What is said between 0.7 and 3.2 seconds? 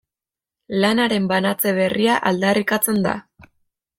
Lanaren banatze berria aldarrikatzen da.